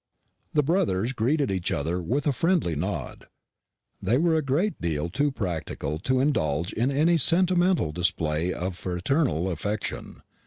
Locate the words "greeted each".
1.13-1.71